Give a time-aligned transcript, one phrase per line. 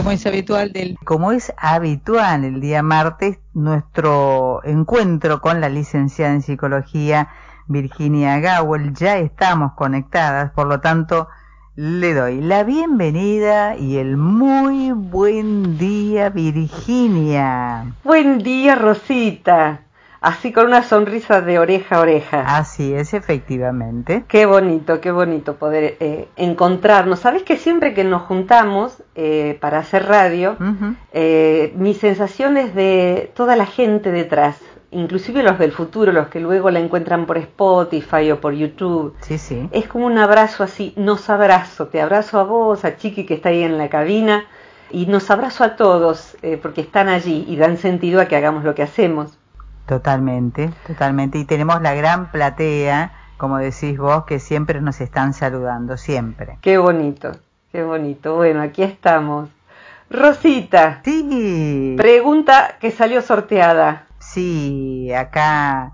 [0.00, 6.32] Como es habitual del Como es habitual el día martes, nuestro encuentro con la licenciada
[6.32, 7.28] en psicología
[7.68, 11.28] Virginia Gawel, ya estamos conectadas, por lo tanto,
[11.76, 17.92] le doy la bienvenida y el muy buen día, Virginia.
[18.02, 19.82] Buen día, Rosita.
[20.20, 22.40] Así con una sonrisa de oreja a oreja.
[22.58, 24.24] Así es, efectivamente.
[24.28, 27.20] Qué bonito, qué bonito poder eh, encontrarnos.
[27.20, 30.94] Sabes que siempre que nos juntamos eh, para hacer radio, Ujú.
[31.12, 34.58] eh, mi sensación es de toda la gente detrás,
[34.90, 39.14] inclusive los del futuro, los que luego la encuentran por Spotify o por YouTube.
[39.22, 39.68] Sí, sí.
[39.72, 43.48] Es como un abrazo así, nos abrazo, te abrazo a vos, a Chiqui que está
[43.48, 44.44] ahí en la cabina,
[44.90, 48.64] y nos abrazo a todos eh, porque están allí y dan sentido a que hagamos
[48.64, 49.38] lo que hacemos.
[49.90, 51.36] Totalmente, totalmente.
[51.38, 56.58] Y tenemos la gran platea, como decís vos, que siempre nos están saludando, siempre.
[56.60, 57.32] Qué bonito,
[57.72, 58.36] qué bonito.
[58.36, 59.48] Bueno, aquí estamos.
[60.08, 64.04] Rosita, Sí, pregunta que salió sorteada.
[64.20, 65.90] sí, acá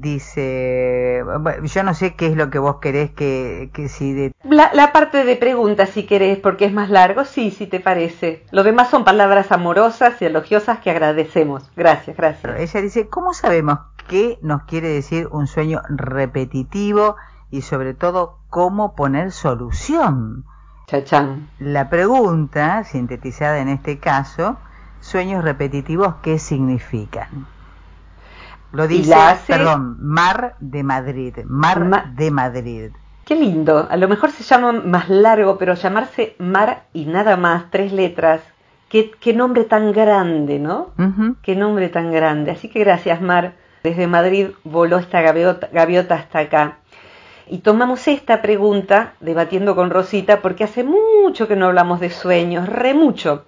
[0.00, 4.32] dice, bueno, yo no sé qué es lo que vos querés que, que si de...
[4.44, 8.44] La, la parte de preguntas, si querés, porque es más largo, sí, si te parece.
[8.50, 11.70] Lo demás son palabras amorosas y elogiosas que agradecemos.
[11.76, 12.58] Gracias, gracias.
[12.58, 17.16] Ella dice, ¿cómo sabemos qué nos quiere decir un sueño repetitivo
[17.50, 20.44] y sobre todo cómo poner solución?
[20.86, 21.50] Chachán.
[21.58, 24.56] La pregunta, sintetizada en este caso,
[25.00, 27.46] sueños repetitivos, ¿qué significan?
[28.72, 32.90] Lo dice, hace- perdón, Mar de Madrid, Mar Ma- de Madrid.
[33.24, 33.86] Qué lindo.
[33.90, 38.40] A lo mejor se llama más largo, pero llamarse Mar y nada más, tres letras.
[38.88, 40.92] Qué, qué nombre tan grande, ¿no?
[41.42, 42.50] Qué nombre tan grande.
[42.52, 43.52] Así que gracias, Mar.
[43.82, 46.78] Desde Madrid voló esta gaviota, gaviota hasta acá.
[47.46, 52.68] Y tomamos esta pregunta debatiendo con Rosita porque hace mucho que no hablamos de sueños,
[52.68, 53.44] re mucho.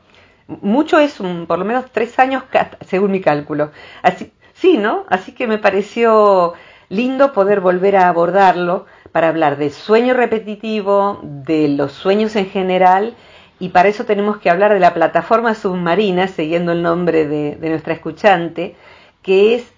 [0.46, 2.42] Mucho es un, por lo menos tres años
[2.86, 3.70] según mi cálculo.
[4.02, 5.04] Así, sí, ¿no?
[5.08, 6.52] Así que me pareció
[6.88, 13.14] lindo poder volver a abordarlo para hablar del sueño repetitivo, de los sueños en general,
[13.58, 17.94] y para eso tenemos que hablar de la plataforma submarina, siguiendo el nombre de, nuestra
[17.94, 18.76] escuchante,
[19.22, 19.72] que es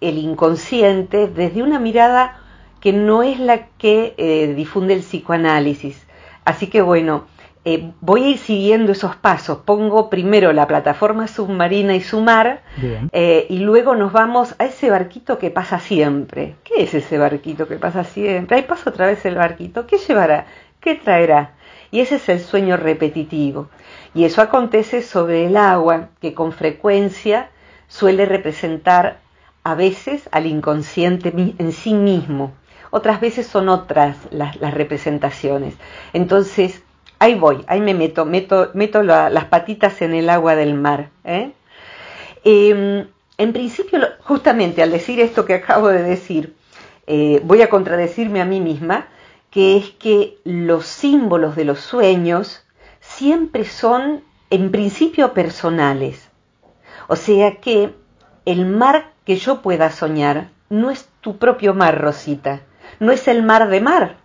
[0.00, 2.40] el inconsciente desde una mirada
[2.80, 6.06] que no es la que eh, difunde el psicoanálisis.
[6.44, 7.26] Así que bueno,
[7.64, 9.58] eh, voy a ir siguiendo esos pasos.
[9.58, 13.10] Pongo primero la plataforma submarina y su mar, Bien.
[13.12, 16.56] eh, y luego nos vamos a ese barquito que pasa siempre.
[16.64, 18.56] ¿Qué es ese barquito que pasa siempre?
[18.56, 19.86] Ahí pasa otra vez el barquito.
[19.86, 20.46] ¿Qué llevará?
[20.80, 21.52] ¿Qué traerá?
[21.90, 23.68] Y ese es el sueño repetitivo.
[24.14, 27.50] Y eso acontece sobre el agua, que con frecuencia
[27.88, 29.18] suele representar
[29.64, 32.52] a veces al inconsciente en sí mismo.
[32.90, 35.74] Otras veces son otras las, las representaciones.
[36.12, 36.82] Entonces,
[37.20, 41.10] ahí voy, ahí me meto, meto, meto la- las patitas en el agua del mar.
[41.24, 41.52] ¿eh?
[42.44, 43.06] Eh,
[43.38, 46.56] en principio, justamente al decir esto que acabo de decir,
[47.06, 49.06] eh, voy a contradecirme a mí misma,
[49.50, 52.64] que es que los símbolos de los sueños
[53.00, 56.28] siempre son, en principio, personales.
[57.08, 57.94] O sea que
[58.44, 62.60] el mar que yo pueda soñar no es tu propio mar, Rosita,
[63.00, 64.16] no es el mar de mar.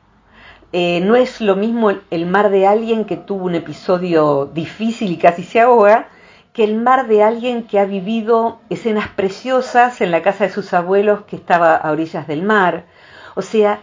[0.77, 5.17] Eh, no es lo mismo el- mar de alguien que tuvo un episodio difícil y
[5.17, 6.09] casi se ahoga,
[6.53, 10.73] que el mar de alguien que ha vivido escenas preciosas en la casa de sus
[10.73, 12.85] abuelos que estaba a orillas del mar.
[13.35, 13.79] O sea,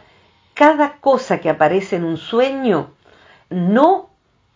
[0.55, 2.91] cada cosa que aparece en un sueño
[3.51, 4.11] no,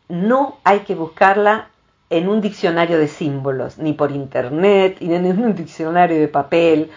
[0.08, 1.68] no hay que buscarla
[2.10, 6.90] en un diccionario de símbolos, ni por internet, ni en un diccionario de papel.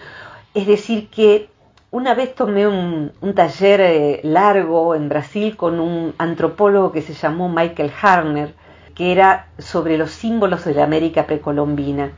[0.54, 1.49] Es decir, que
[1.92, 7.48] una vez tomé un, taller eh, largo en Brasil con un antropólogo que se llamó
[7.48, 8.54] Michael Harner,
[8.94, 12.12] que era sobre los símbolos de la América precolombina.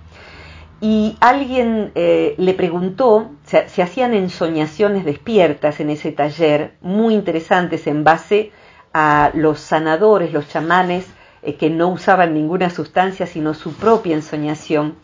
[0.80, 7.86] Y alguien eh, le preguntó, se, se hacían ensoñaciones despiertas en ese taller, muy interesantes
[7.86, 8.52] en base
[8.92, 11.06] a los sanadores, los chamanes,
[11.42, 14.96] eh, que no usaban ninguna sustancia sino su propia ensoñación.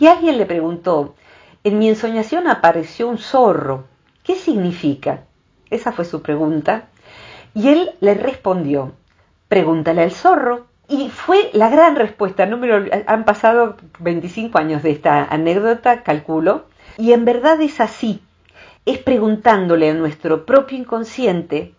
[0.00, 1.14] Y alguien le preguntó,
[1.62, 3.84] en mi ensoñación apareció un zorro,
[4.24, 5.24] ¿qué significa?
[5.70, 6.88] Esa fue su pregunta.
[7.54, 8.92] Y él le respondió,
[9.48, 10.66] pregúntale al zorro.
[10.88, 12.48] Y fue la gran respuesta.
[13.06, 16.64] Han pasado 25 años de esta anécdota, calculo.
[16.98, 18.20] Y en verdad es así,
[18.84, 21.74] es preguntándole a nuestro propio inconsciente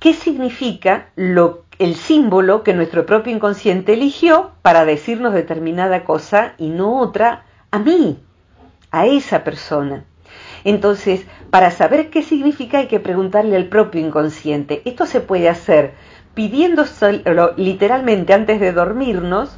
[0.00, 6.68] qué significa lo, el símbolo que nuestro propio inconsciente eligió para decirnos determinada cosa y
[6.68, 8.18] no otra a mí,
[8.90, 10.04] a esa persona.
[10.64, 14.82] Entonces, para saber qué significa hay que preguntarle al propio inconsciente.
[14.84, 15.92] Esto se puede hacer
[16.34, 16.84] pidiendo
[17.56, 19.56] literalmente antes de dormirnos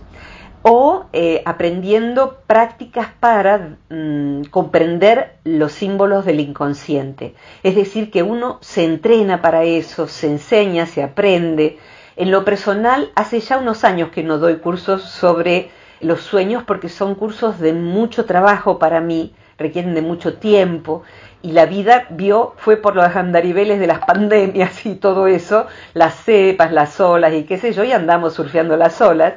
[0.60, 7.34] o eh, aprendiendo prácticas para mm, comprender los símbolos del inconsciente.
[7.62, 11.78] Es decir, que uno se entrena para eso, se enseña, se aprende.
[12.16, 15.70] En lo personal, hace ya unos años que no doy cursos sobre
[16.02, 21.02] los sueños porque son cursos de mucho trabajo para mí, requieren de mucho tiempo
[21.42, 26.14] y la vida vio, fue por los andariveles de las pandemias y todo eso, las
[26.14, 29.34] cepas, las olas y qué sé yo, y andamos surfeando las olas.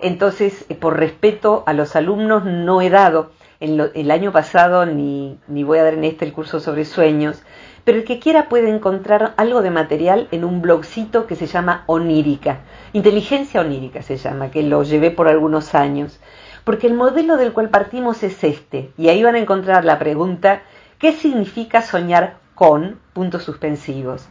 [0.00, 3.30] Entonces, eh, por respeto a los alumnos, no he dado.
[3.60, 7.44] El año pasado ni, ni voy a dar en este el curso sobre sueños,
[7.84, 11.84] pero el que quiera puede encontrar algo de material en un blogcito que se llama
[11.86, 12.58] Onírica,
[12.92, 16.20] Inteligencia Onírica se llama, que lo llevé por algunos años,
[16.64, 20.62] porque el modelo del cual partimos es este, y ahí van a encontrar la pregunta,
[21.02, 24.26] ¿qué significa soñar con puntos suspensivos?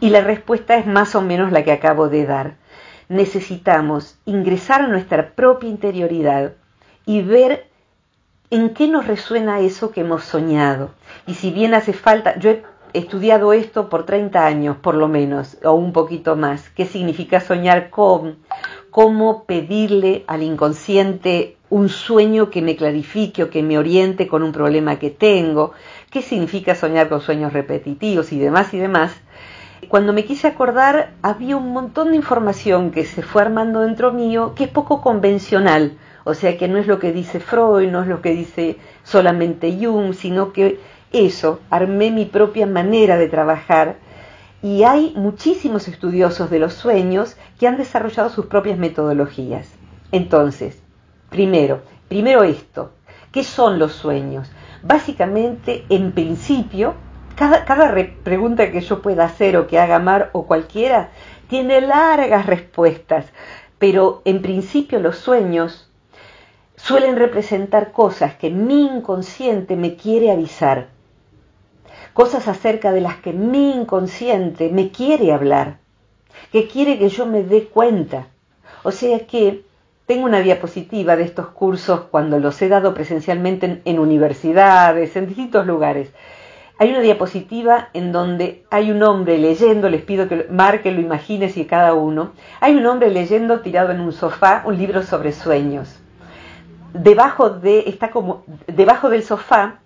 [0.00, 2.56] Y la respuesta es más o menos la que acabo de dar
[3.08, 6.54] necesitamos ingresar a nuestra propia interioridad
[7.04, 7.68] y ver
[8.50, 10.90] en qué nos resuena eso que hemos soñado.
[11.26, 15.58] Y si bien hace falta, yo he estudiado esto por 30 años por lo menos,
[15.64, 18.38] o un poquito más, qué significa soñar con,
[18.90, 24.52] cómo pedirle al inconsciente un sueño que me clarifique o que me oriente con un
[24.52, 25.72] problema que tengo,
[26.16, 29.12] qué significa soñar con sueños repetitivos y demás y demás,
[29.88, 34.54] cuando me quise acordar, había un montón de información que se fue armando dentro mío
[34.56, 38.08] que es poco convencional, o sea que no es lo que dice Freud, no es
[38.08, 40.80] lo que dice solamente Jung, sino que
[41.12, 43.96] eso, armé mi propia manera de trabajar
[44.62, 49.68] y hay muchísimos estudiosos de los sueños que han desarrollado sus propias metodologías.
[50.12, 50.80] Entonces,
[51.28, 52.92] primero, primero esto,
[53.32, 54.48] ¿qué son los sueños?
[54.86, 56.94] Básicamente, en principio,
[57.34, 57.92] cada,
[58.22, 61.10] pregunta que yo pueda hacer o que haga Mar o cualquiera
[61.48, 63.26] tiene largas respuestas,
[63.80, 65.90] pero en principio los sueños
[66.76, 70.86] suelen representar cosas que mi inconsciente me quiere avisar,
[72.12, 75.78] cosas acerca de las que mi inconsciente me quiere hablar,
[76.52, 78.28] que quiere que yo me dé cuenta.
[78.84, 79.64] O sea que
[80.06, 85.66] tengo una diapositiva de estos cursos cuando los he dado presencialmente en universidades, en distintos
[85.66, 86.12] lugares
[86.78, 91.48] hay una diapositiva en donde hay un hombre leyendo, les pido que marque, lo imagine
[91.48, 95.98] si cada uno, hay un hombre leyendo tirado en un sofá un libro sobre sueños.
[96.92, 99.80] Debajo, de, está como, debajo del sofá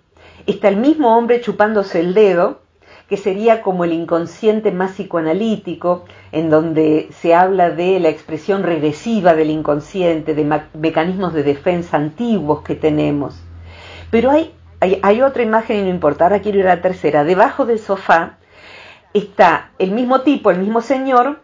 [0.46, 2.62] está el mismo hombre chupándose el dedo,
[3.10, 9.34] que sería como el inconsciente más psicoanalítico, en donde se habla de la expresión regresiva
[9.34, 13.34] del inconsciente, de mecanismos de defensa antiguos que tenemos.
[14.10, 17.24] Pero hay hay, otra imagen y no importa, ahora quiero ir a la tercera.
[17.24, 18.38] Debajo del sofá
[19.12, 21.40] está el mismo tipo, el mismo señor,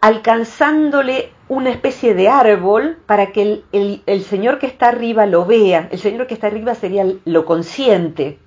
[0.00, 5.88] alcanzándole una especie de árbol para que el, señor que está arriba lo vea.
[5.92, 8.38] El señor que está arriba sería lo consciente.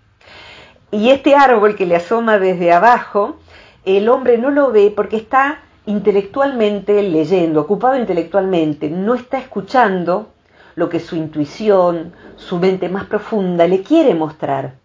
[0.92, 3.36] Y este árbol que le asoma desde abajo,
[3.84, 10.30] el hombre no lo ve porque está intelectualmente leyendo, ocupado intelectualmente, no está escuchando
[10.76, 14.76] lo que su intuición, su mente más profunda le quiere mostrar.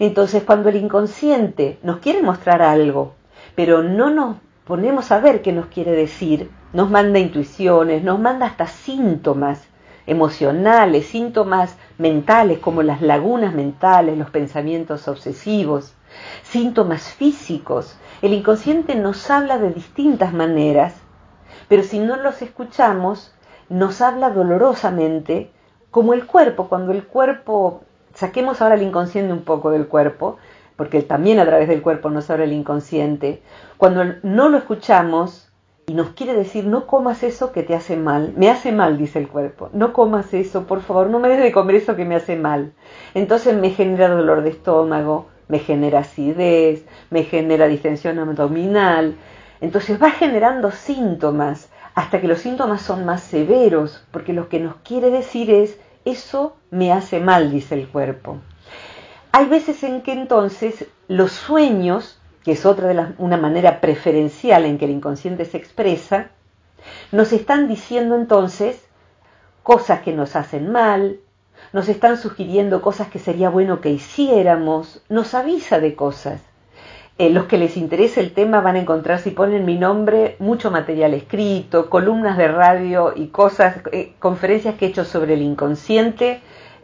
[0.00, 3.14] Entonces cuando el inconsciente nos quiere mostrar algo,
[3.54, 8.46] pero no nos ponemos a ver qué nos quiere decir, nos manda intuiciones, nos manda
[8.46, 9.68] hasta síntomas
[10.06, 15.94] emocionales, síntomas mentales como las lagunas mentales, los pensamientos obsesivos,
[16.42, 17.96] síntomas físicos.
[18.22, 20.94] El inconsciente nos habla de distintas maneras,
[21.68, 23.34] pero si no los escuchamos,
[23.68, 25.50] nos habla dolorosamente,
[25.90, 27.82] como el cuerpo, cuando el cuerpo,
[28.14, 30.38] saquemos ahora el inconsciente un poco del cuerpo,
[30.76, 33.42] porque también a través del cuerpo nos habla el inconsciente,
[33.76, 35.47] cuando no lo escuchamos
[35.88, 39.18] y nos quiere decir, no comas eso que te hace mal, me hace mal, dice
[39.18, 42.14] el cuerpo, no comas eso, por favor, no me des de comer eso que me
[42.14, 42.74] hace mal.
[43.14, 49.16] Entonces me genera dolor de estómago, me genera acidez, me genera distensión abdominal,
[49.62, 54.76] entonces va generando síntomas hasta que los síntomas son más severos, porque lo que nos
[54.84, 58.36] quiere decir es, eso me hace mal, dice el cuerpo.
[59.32, 64.64] Hay veces en que entonces los sueños, que es otra de las, una manera preferencial
[64.64, 66.30] en que el inconsciente se expresa,
[67.12, 68.82] nos están diciendo entonces
[69.62, 71.18] cosas que nos hacen mal,
[71.72, 76.40] nos están sugiriendo cosas que sería bueno que hiciéramos, nos avisa de cosas.
[77.18, 80.70] Eh, los que les interese el tema van a encontrar, si ponen mi nombre, mucho
[80.70, 86.40] material escrito, columnas de radio y cosas, eh, conferencias que he hecho sobre el inconsciente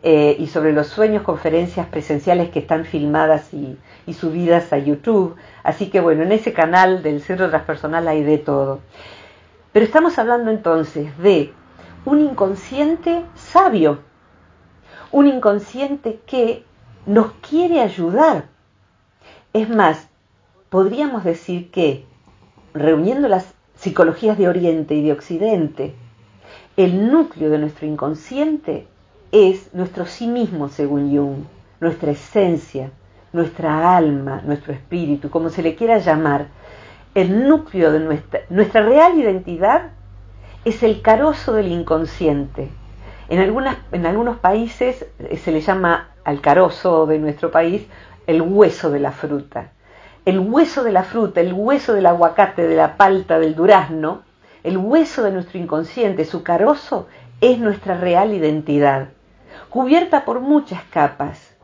[0.07, 5.35] eh, y sobre los sueños, conferencias presenciales que están filmadas y, y subidas a YouTube.
[5.63, 8.81] Así que bueno, en ese canal del Centro Transpersonal hay de todo.
[9.73, 11.55] Pero estamos hablando entonces de
[12.05, 14.01] un inconsciente sabio,
[15.11, 16.67] un inconsciente que
[17.07, 18.45] nos quiere ayudar.
[19.55, 20.09] Es más,
[20.69, 22.05] podríamos decir que,
[22.75, 25.95] reuniendo las psicologías de Oriente y de Occidente,
[26.77, 28.87] el núcleo de nuestro inconsciente
[29.35, 31.45] es nuestro sí mismo, según Jung,
[31.81, 32.91] nuestra esencia,
[33.33, 36.47] nuestra alma, nuestro espíritu, como se le quiera llamar.
[37.15, 39.91] El núcleo de nuestra, nuestra real identidad
[40.65, 42.69] es el carozo del inconsciente.
[43.29, 47.87] En, algunas, en algunos países eh, se le llama al carozo de nuestro país
[48.27, 49.73] el hueso de la fruta
[50.25, 54.23] el hueso de la fruta, el hueso del aguacate, de la palta, del durazno,
[54.63, 57.09] el hueso de nuestro inconsciente, su carozo,
[57.41, 59.09] es nuestra real identidad,
[59.75, 61.57] cubierta por muchas capas.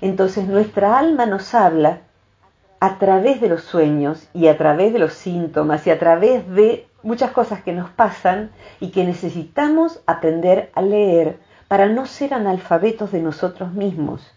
[0.00, 1.98] Entonces nuestra alma nos habla
[2.78, 6.86] a través de los sueños y a través de los síntomas y a través de
[7.02, 13.10] muchas cosas que nos pasan y que necesitamos aprender a leer para no ser analfabetos
[13.10, 14.32] de nosotros mismos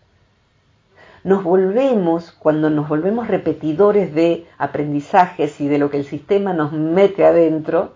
[1.24, 6.72] nos volvemos, cuando nos volvemos repetidores de aprendizajes y de lo que el sistema nos
[6.72, 7.94] mete adentro,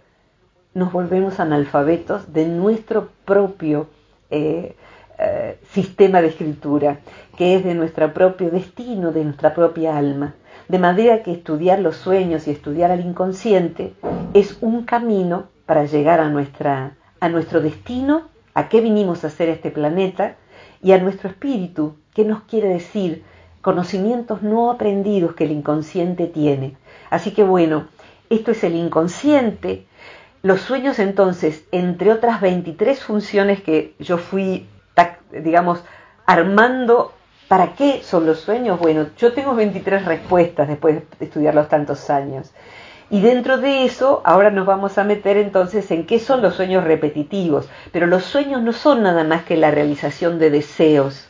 [0.74, 3.88] nos volvemos analfabetos de nuestro propio
[4.30, 4.76] eh,
[5.20, 7.00] eh, sistema de escritura,
[7.38, 10.36] que es de nuestro propio destino, de nuestra propia alma.
[10.68, 13.94] De manera que estudiar los sueños y estudiar al inconsciente
[14.34, 19.50] es un camino para llegar a, nuestra, a nuestro destino, a qué vinimos a hacer
[19.50, 20.36] este planeta
[20.82, 23.24] y a nuestro espíritu, ¿Qué nos quiere decir?
[23.62, 26.78] Conocimientos no aprendidos que el inconsciente tiene.
[27.10, 27.88] Así que bueno,
[28.30, 29.88] esto es el inconsciente.
[30.44, 34.68] Los sueños entonces, entre otras 23 funciones que yo fui,
[35.42, 35.84] digamos,
[36.26, 37.14] armando,
[37.48, 38.80] ¿para qué son los sueños?
[38.80, 42.52] Bueno, yo tengo 23 respuestas después de estudiarlos tantos años.
[43.10, 46.84] Y dentro de eso, ahora nos vamos a meter entonces en qué son los sueños
[46.84, 47.70] repetitivos.
[47.92, 51.28] Pero los sueños no son nada más que la realización de deseos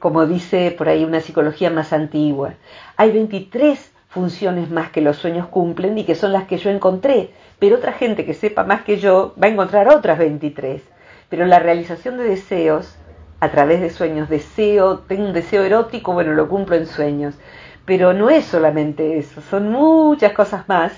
[0.00, 2.54] como dice por ahí una psicología más antigua.
[2.96, 7.30] Hay 23 funciones más que los sueños cumplen y que son las que yo encontré,
[7.60, 10.82] pero otra gente que sepa más que yo va a encontrar otras 23.
[11.28, 12.96] Pero la realización de deseos
[13.40, 17.34] a través de sueños, deseo, tengo un deseo erótico, bueno, lo cumplo en sueños.
[17.86, 20.92] Pero no es solamente eso, son muchas cosas más,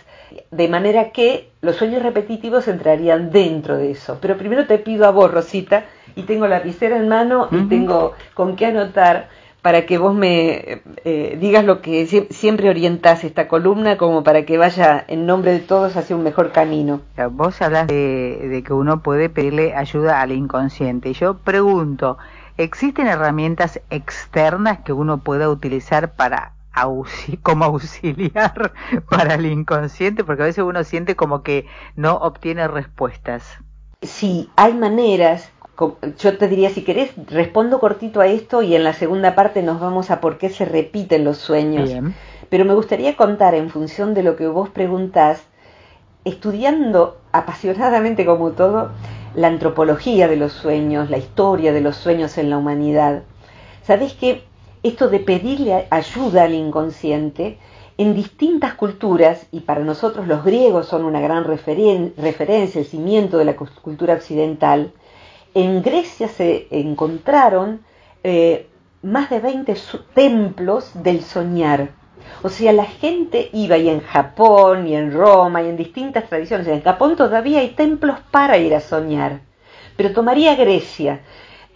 [0.51, 4.19] de manera que los sueños repetitivos entrarían dentro de eso.
[4.21, 5.85] Pero primero te pido a vos, Rosita,
[6.17, 9.29] y tengo la lapicera en mano y tengo con qué anotar
[9.63, 14.59] para que vos me eh, digas lo que siempre orientás esta columna como para que
[14.59, 17.01] vaya en nombre de todos hacia un mejor camino.
[17.31, 21.11] Vos hablas de, de que uno puede pedirle ayuda al inconsciente.
[21.11, 22.19] Y yo pregunto,
[22.59, 26.55] ¿existen herramientas externas que uno pueda utilizar para
[27.43, 28.73] como auxiliar
[29.09, 30.25] para el inconsciente?
[30.25, 33.59] Porque a veces uno siente como que no obtiene respuestas.
[34.01, 35.52] Sí, hay maneras
[36.19, 39.81] yo te diría, si querés, respondo cortito a esto y en la segunda parte nos
[39.81, 41.91] vamos a por qué se repiten los sueños.
[42.49, 45.43] Pero me gustaría contar, en función de lo que vos preguntás,
[46.25, 48.91] estudiando apasionadamente como todo,
[49.35, 53.23] la antropología de los sueños, la historia de los sueños en la humanidad.
[53.83, 54.45] ¿Sabés que
[54.83, 57.59] esto de pedirle ayuda al inconsciente
[57.99, 63.45] en distintas culturas, y para nosotros los griegos son una gran referencia, el cimiento de
[63.45, 64.93] la cultura occidental,
[65.55, 67.83] en Grecia se encontraron
[68.25, 68.69] eh,
[69.03, 69.75] más de 20
[70.15, 71.91] templos del soñar.
[72.43, 76.67] O sea, la gente iba y en Japón y en Roma y en distintas tradiciones.
[76.69, 79.41] En Japón todavía hay templos para ir a soñar.
[79.97, 81.21] Pero tomaría Grecia.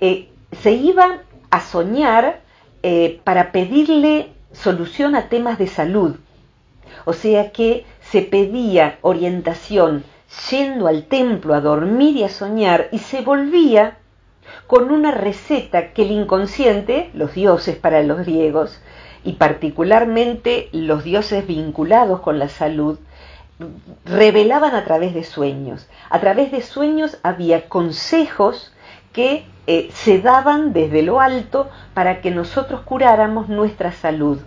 [0.00, 0.28] Eh,
[0.62, 1.18] se iba
[1.50, 2.40] a soñar
[2.82, 6.16] eh, para pedirle solución a temas de salud.
[7.04, 10.04] O sea que se pedía orientación
[10.50, 13.98] yendo al templo a dormir y a soñar y se volvía
[14.66, 18.80] con una receta que el inconsciente, los dioses para los griegos,
[19.24, 22.98] y particularmente los dioses vinculados con la salud,
[24.04, 25.88] revelaban a través de sueños.
[26.10, 28.72] A través de sueños había consejos
[29.12, 34.38] que eh, se daban desde lo alto para que nosotros curáramos nuestra salud.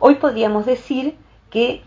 [0.00, 1.16] Hoy podríamos decir
[1.50, 1.82] que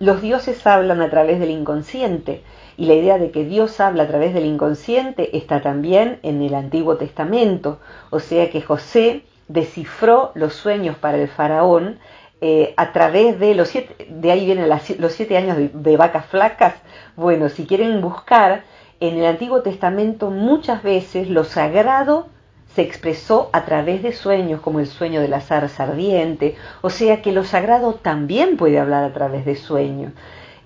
[0.00, 2.42] los dioses hablan a través del inconsciente
[2.76, 6.54] y la idea de que Dios habla a través del inconsciente está también en el
[6.54, 7.78] Antiguo Testamento,
[8.10, 11.98] o sea que José descifró los sueños para el faraón
[12.40, 16.74] eh, a través de los siete, de ahí vienen los siete años de, vacas flacas.
[17.16, 18.64] Bueno, si quieren buscar,
[19.00, 22.28] en el Antiguo Testamento muchas veces lo sagrado
[22.74, 27.22] se expresó a través de sueños, como el sueño de la zarza ardiente, o sea
[27.22, 30.12] que lo sagrado también puede hablar a través de sueños.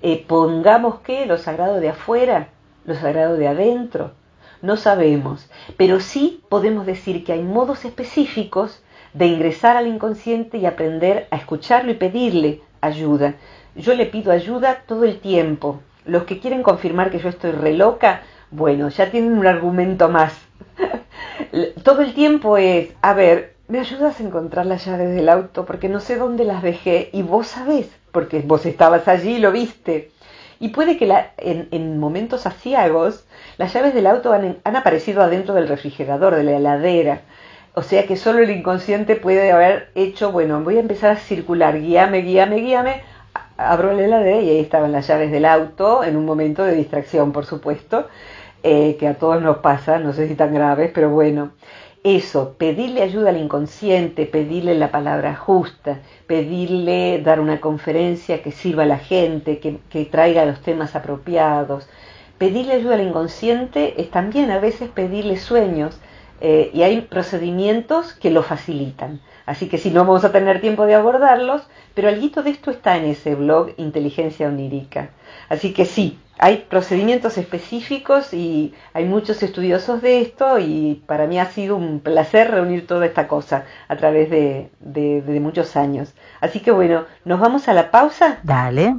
[0.03, 2.49] Eh, pongamos que lo sagrado de afuera,
[2.85, 4.13] lo sagrado de adentro,
[4.63, 10.67] no sabemos, pero sí podemos decir que hay modos específicos de ingresar al inconsciente y
[10.67, 13.35] aprender a escucharlo y pedirle ayuda.
[13.77, 15.81] Yo le pido ayuda todo el tiempo.
[16.05, 20.35] Los que quieren confirmar que yo estoy re loca, bueno, ya tienen un argumento más.
[21.85, 25.67] todo el tiempo es, a ver, ¿me ayudas a encontrar las llaves del auto?
[25.67, 29.53] Porque no sé dónde las dejé y vos sabés, porque vos estabas allí y lo
[29.53, 30.11] viste.
[30.59, 33.25] Y puede que la, en, momentos asiagos
[33.59, 37.21] las llaves del auto han, han aparecido adentro del refrigerador, de la heladera.
[37.75, 41.81] O sea que solo el inconsciente puede haber hecho, bueno, voy a empezar a circular,
[41.81, 43.03] guíame, guíame, guíame,
[43.57, 47.31] abro la heladera y ahí estaban las llaves del auto en un momento de distracción,
[47.31, 48.09] por supuesto,
[48.65, 51.53] eh, que a todos nos pasa, no sé si tan graves, pero bueno,
[52.17, 58.85] eso, pedirle ayuda al inconsciente, pedirle la palabra justa, pedirle dar una conferencia que sirva
[58.85, 61.87] a la gente, que, que traiga los temas apropiados.
[62.39, 65.99] Pedirle ayuda al inconsciente es también a veces pedirle sueños,
[66.41, 69.21] eh, y hay procedimientos que lo facilitan.
[69.47, 71.63] Así que si no vamos a tener tiempo de abordarlos,
[71.95, 75.09] pero algo de esto está en ese blog Inteligencia Onírica.
[75.49, 81.41] Así que sí, hay procedimientos específicos y hay muchos estudiosos de esto y para mí
[81.41, 86.13] ha sido un placer reunir toda esta cosa a través de, muchos años.
[86.43, 88.41] Así que bueno, nos vamos a la pausa.
[88.43, 88.97] Dale.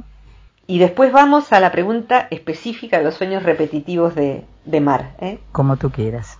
[0.66, 4.44] Y después vamos a la pregunta específica de los sueños repetitivos de,
[4.80, 5.12] Mar.
[5.20, 5.38] ¿eh?
[5.52, 6.39] Como tú quieras.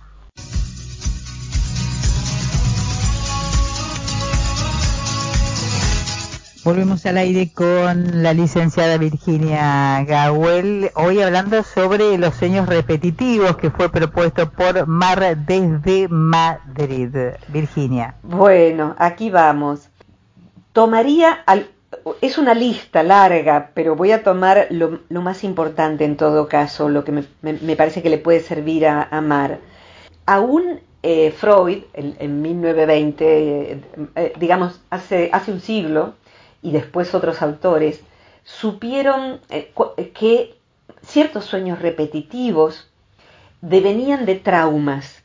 [6.63, 13.71] Volvemos al aire con la licenciada Virginia Gawel, hoy hablando sobre los sueños repetitivos que
[13.71, 17.09] fue propuesto por Mar desde Madrid.
[17.47, 18.13] Virginia.
[18.21, 19.89] Bueno, aquí vamos.
[20.71, 21.43] Tomaría,
[22.21, 27.03] es una lista larga, pero voy a tomar lo, más importante en todo caso, lo
[27.03, 29.57] que me, parece que le puede servir a, Mar.
[30.27, 33.81] Aún eh, Freud, en, 1920, eh,
[34.15, 36.13] eh, digamos, hace, hace un siglo,
[36.61, 38.01] y después otros autores,
[38.43, 40.55] supieron eh, eh, que
[41.01, 42.89] ciertos sueños repetitivos
[43.61, 45.23] devenían de traumas.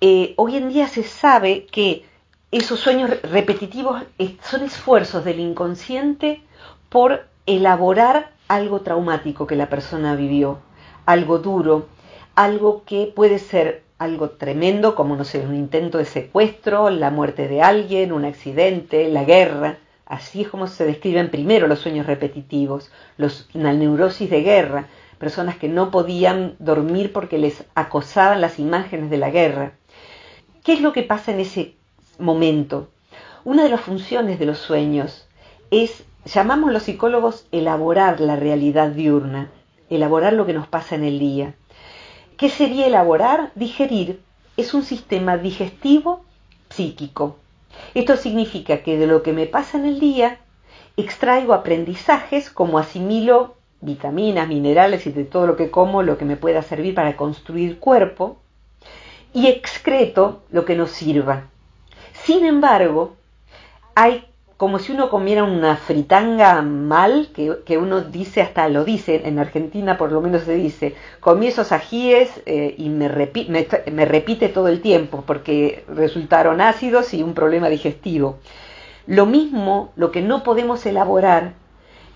[0.00, 2.04] Eh, hoy en día se sabe que
[2.50, 4.02] esos sueños repetitivos
[4.42, 6.42] son esfuerzos del inconsciente
[6.88, 10.60] por elaborar algo traumático que la persona vivió,
[11.06, 11.88] algo duro,
[12.34, 17.48] algo que puede ser algo tremendo como, no sé, un intento de secuestro, la muerte
[17.48, 19.78] de alguien, un accidente, la guerra,
[20.14, 24.86] Así es como se describen primero los sueños repetitivos, los, la neurosis de guerra,
[25.18, 29.72] personas que no podían dormir porque les acosaban las imágenes de la guerra.
[30.62, 31.74] ¿Qué es lo que pasa en ese
[32.20, 32.90] momento?
[33.42, 35.26] Una de las funciones de los sueños
[35.72, 39.50] es, llamamos los psicólogos, elaborar la realidad diurna,
[39.90, 41.56] elaborar lo que nos pasa en el día.
[42.36, 43.50] ¿Qué sería elaborar?
[43.56, 44.20] Digerir.
[44.56, 46.24] Es un sistema digestivo
[46.70, 47.36] psíquico.
[47.94, 50.38] Esto significa que de lo que me pasa en el día,
[50.96, 56.36] extraigo aprendizajes como asimilo vitaminas, minerales y de todo lo que como, lo que me
[56.36, 58.38] pueda servir para construir cuerpo,
[59.32, 61.48] y excreto lo que nos sirva.
[62.12, 63.16] Sin embargo,
[63.94, 64.24] hay
[64.56, 69.98] como si uno comiera una fritanga mal, que, uno dice, hasta lo dice, en Argentina
[69.98, 75.24] por lo menos se dice, comí esos ajíes eh, y me, repite todo el tiempo
[75.26, 78.38] porque resultaron ácidos y un problema digestivo.
[79.06, 81.54] Lo mismo, lo que no podemos elaborar,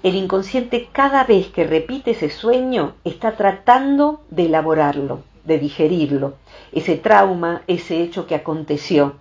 [0.05, 6.35] el inconsciente cada vez que repite ese sueño está tratando de elaborarlo, de digerirlo,
[6.70, 9.16] ese trauma, ese hecho que aconteció.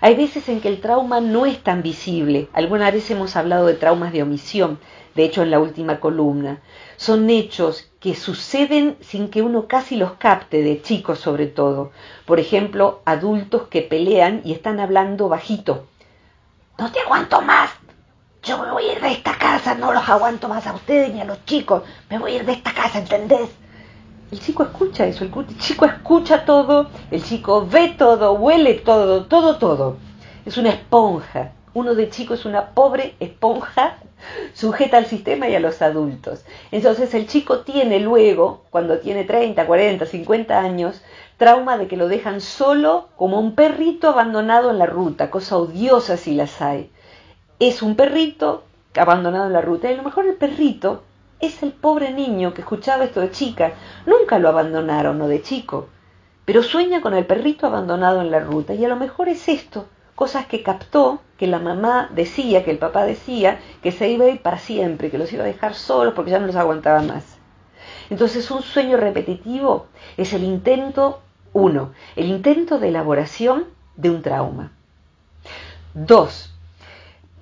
[0.00, 2.48] Hay veces en que el trauma no es tan visible.
[2.52, 4.78] Alguna vez hemos hablado de traumas de omisión,
[5.14, 6.60] de hecho en la última columna.
[6.96, 11.92] Son hechos que suceden sin que uno casi los capte, de chicos sobre todo.
[12.26, 15.86] Por ejemplo, adultos que pelean y están hablando bajito.
[16.78, 17.70] No te aguanto más.
[18.42, 21.20] Yo me voy a ir de esta casa, no los aguanto más a ustedes ni
[21.20, 21.82] a los chicos.
[22.08, 23.50] Me voy a ir de esta casa, ¿entendés?
[24.32, 29.56] El chico escucha eso, el chico escucha todo, el chico ve todo, huele todo, todo,
[29.56, 29.98] todo.
[30.44, 31.52] Es una esponja.
[31.74, 33.98] Uno de chico es una pobre esponja
[34.54, 36.44] sujeta al sistema y a los adultos.
[36.72, 41.02] Entonces el chico tiene luego, cuando tiene 30, 40, 50 años,
[41.36, 46.16] trauma de que lo dejan solo como un perrito abandonado en la ruta, cosa odiosa
[46.16, 46.90] si las hay.
[47.60, 48.64] Es un perrito
[48.96, 51.02] abandonado en la ruta y a lo mejor el perrito
[51.40, 53.72] es el pobre niño que escuchaba esto de chica.
[54.06, 55.88] Nunca lo abandonaron o de chico,
[56.44, 59.86] pero sueña con el perrito abandonado en la ruta y a lo mejor es esto,
[60.14, 64.28] cosas que captó, que la mamá decía, que el papá decía, que se iba a
[64.28, 67.36] ir para siempre, que los iba a dejar solos porque ya no los aguantaba más.
[68.08, 71.20] Entonces un sueño repetitivo es el intento,
[71.52, 73.64] uno, el intento de elaboración
[73.96, 74.72] de un trauma.
[75.94, 76.52] Dos,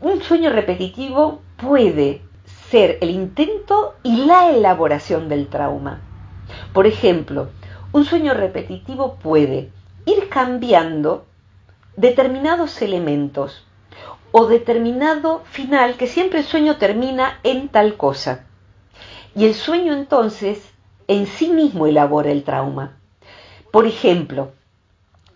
[0.01, 2.23] un sueño repetitivo puede
[2.75, 6.01] ser el intento y la elaboración del trauma.
[6.73, 7.51] Por ejemplo,
[7.93, 9.71] un sueño repetitivo puede
[10.07, 11.25] ir cambiando
[11.97, 13.65] determinados elementos
[14.33, 18.45] o determinado final, que siempre el sueño termina en tal cosa.
[19.37, 20.59] Y el sueño entonces
[21.07, 22.97] en sí mismo elabora el trauma.
[23.71, 24.51] Por ejemplo,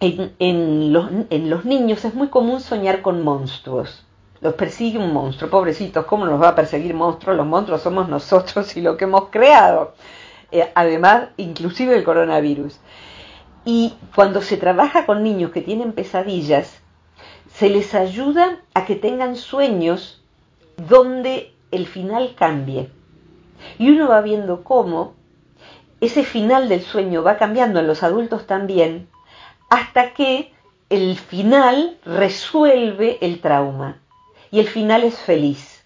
[0.00, 4.07] en, en los niños es muy común soñar con monstruos
[4.40, 5.50] los persigue un monstruo.
[5.50, 7.36] Pobrecitos, ¿cómo nos va a perseguir monstruos?
[7.36, 9.94] Los monstruos somos nosotros y lo que hemos creado.
[10.50, 12.78] Eh, además, inclusive el coronavirus.
[13.64, 16.80] Y cuando se trabaja con niños que tienen pesadillas,
[17.52, 20.22] se les ayuda a que tengan sueños
[20.76, 22.90] donde el final cambie.
[23.78, 25.14] Y uno va viendo cómo
[26.00, 29.08] ese final del sueño va cambiando en los adultos también,
[29.68, 30.52] hasta que
[30.88, 33.98] el final resuelve el trauma
[34.50, 35.84] y el final es feliz.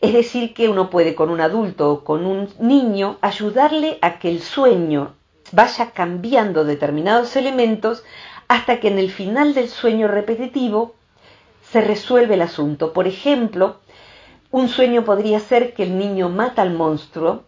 [0.00, 4.28] Es decir, que uno puede con un adulto o con un niño ayudarle a que
[4.30, 5.14] el sueño
[5.52, 8.04] vaya cambiando determinados elementos
[8.48, 10.94] hasta que en el final del sueño repetitivo
[11.70, 12.92] se resuelve el asunto.
[12.92, 13.76] Por ejemplo,
[14.50, 17.44] un sueño podría ser que el niño mata al monstruo,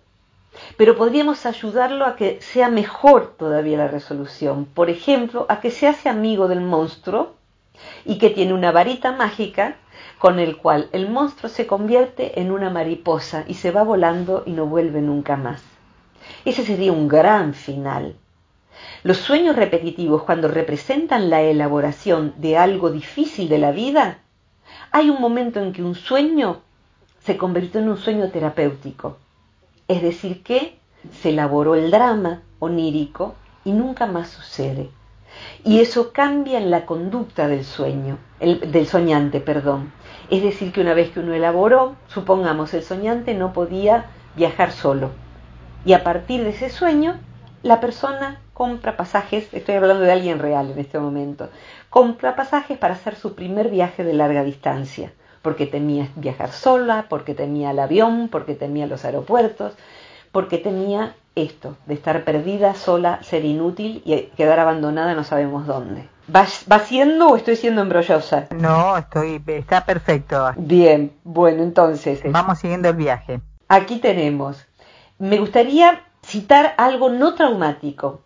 [0.76, 4.64] pero podríamos ayudarlo a que sea mejor todavía la resolución.
[4.66, 7.34] Por ejemplo, a que se hace amigo del monstruo
[8.04, 9.76] y que tiene una varita mágica
[10.18, 14.52] con el cual el monstruo se convierte en una mariposa y se va volando y
[14.52, 15.62] no vuelve nunca más.
[16.44, 18.16] Ese sería un gran final.
[19.02, 24.18] Los sueños repetitivos, cuando representan la elaboración de algo difícil de la vida,
[24.90, 26.60] hay un momento en que un sueño
[27.22, 29.16] se convirtió en un sueño terapéutico.
[29.86, 30.78] Es decir, que
[31.20, 34.90] se elaboró el drama onírico y nunca más sucede.
[35.64, 39.92] Y eso cambia en la conducta del sueño, del soñante, perdón.
[40.30, 45.10] Es decir, que una vez que uno elaboró, supongamos, el soñante no podía viajar solo.
[45.84, 47.18] Y a partir de ese sueño,
[47.62, 51.48] la persona compra pasajes, estoy hablando de alguien real en este momento,
[51.90, 55.12] compra pasajes para hacer su primer viaje de larga distancia,
[55.42, 59.74] porque temía viajar sola, porque temía el avión, porque temía los aeropuertos,
[60.32, 66.08] porque temía esto, de estar perdida, sola, ser inútil y quedar abandonada no sabemos dónde.
[66.34, 68.48] ¿Va, siendo o estoy siendo embrollosa?
[68.50, 70.52] No, estoy, está perfecto.
[70.56, 72.20] Bien, bueno, entonces.
[72.30, 73.40] Vamos siguiendo el viaje.
[73.68, 74.66] Aquí tenemos.
[75.18, 78.20] Me gustaría citar algo no traumático.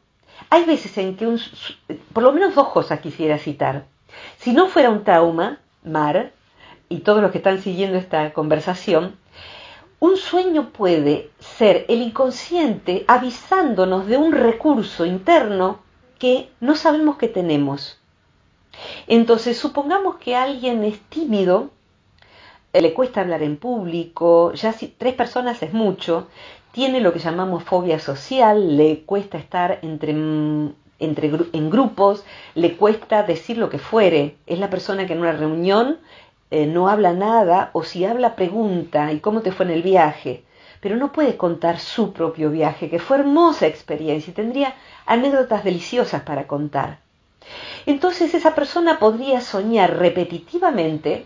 [0.51, 1.41] Hay veces en que un,
[2.13, 3.85] por lo menos dos cosas quisiera citar.
[4.39, 6.33] Si no fuera un trauma, Mar,
[6.89, 9.17] y todos los que están siguiendo esta conversación,
[10.03, 15.79] un sueño puede ser el inconsciente avisándonos de un recurso interno
[16.19, 18.01] que no sabemos que tenemos.
[19.07, 21.71] Entonces, supongamos que alguien es tímido,
[22.73, 26.27] le cuesta hablar en público, ya si tres personas es mucho,
[26.73, 30.11] tiene lo que llamamos fobia social, le cuesta estar entre,
[30.99, 32.25] entre, en grupos,
[32.57, 34.35] le cuesta decir lo que fuere.
[34.49, 35.99] Es la persona que en una reunión
[36.55, 40.45] eh, no habla nada o si habla pregunta y cómo te fue en el viaje,
[40.83, 44.75] pero no puede contar su propio viaje, que fue hermosa experiencia y tendría
[45.07, 46.99] anécdotas deliciosas para contar.
[47.87, 51.25] Entonces esa persona podría soñar repetitivamente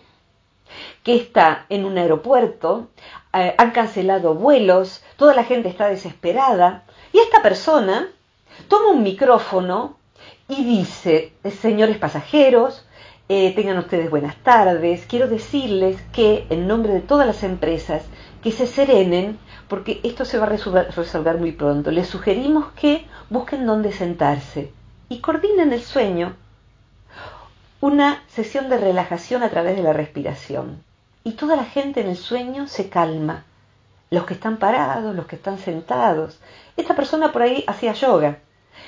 [1.02, 2.90] que está en un aeropuerto,
[3.32, 8.10] eh, han cancelado vuelos, toda la gente está desesperada y esta persona
[8.68, 9.96] toma un micrófono
[10.46, 12.86] y dice, señores pasajeros,
[13.28, 15.06] eh, tengan ustedes buenas tardes.
[15.06, 18.04] Quiero decirles que en nombre de todas las empresas
[18.42, 21.90] que se serenen porque esto se va a resolver muy pronto.
[21.90, 24.72] Les sugerimos que busquen dónde sentarse
[25.08, 26.36] y coordinen el sueño.
[27.80, 30.82] Una sesión de relajación a través de la respiración.
[31.24, 33.44] Y toda la gente en el sueño se calma.
[34.10, 36.38] Los que están parados, los que están sentados.
[36.76, 38.38] Esta persona por ahí hacía yoga.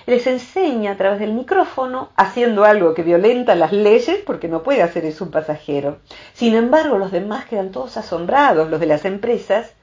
[0.06, 4.82] Les enseña a través del micrófono, haciendo algo que violenta las leyes, porque no puede
[4.82, 5.98] hacer eso un pasajero.
[6.32, 9.74] Sin embargo, los demás quedan todos asombrados, los de las empresas,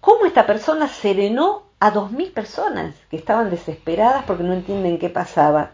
[0.00, 5.10] cómo esta persona serenó a dos mil personas que estaban desesperadas porque no entienden qué
[5.10, 5.72] pasaba.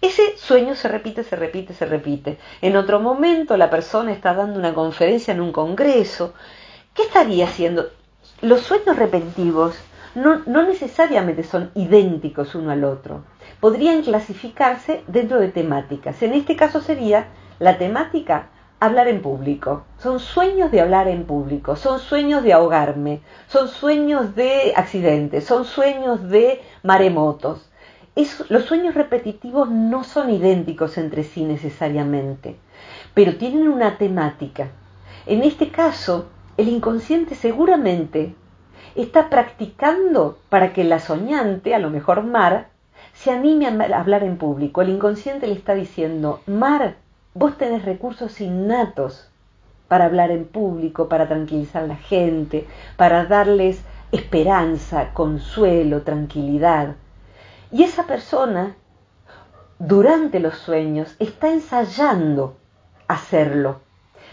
[0.00, 2.38] Ese sueño se repite, se repite, se repite.
[2.62, 6.34] En otro momento la persona está dando una conferencia en un congreso.
[6.94, 7.90] ¿Qué estaría haciendo?
[8.40, 9.74] Los sueños repetitivos
[10.18, 13.24] no, necesariamente son idénticos uno al otro.
[13.60, 16.22] Podrían clasificarse dentro de temáticas.
[16.22, 17.28] En este caso sería
[17.58, 18.48] la temática
[18.80, 19.84] hablar en público.
[19.98, 25.64] Son sueños de hablar en público, son sueños de ahogarme, son sueños de accidentes, son
[25.64, 27.68] sueños de maremotos
[28.48, 32.56] los sueños repetitivos no son idénticos entre sí necesariamente,
[33.14, 34.70] pero tienen una temática.
[35.26, 36.26] En este caso,
[36.56, 38.34] el inconsciente seguramente
[39.02, 42.68] está practicando para que la soñante, a lo mejor Mar,
[43.14, 44.82] se anime a hablar en público.
[44.82, 46.96] El inconsciente le está diciendo, Mar,
[47.34, 49.28] vos tenés recursos innatos
[49.86, 53.80] para hablar en público, para tranquilizar a la gente, para darles
[54.12, 56.96] esperanza, consuelo, tranquilidad.
[57.70, 58.76] Y esa persona,
[59.78, 62.56] durante los sueños, está ensayando
[63.06, 63.80] hacerlo.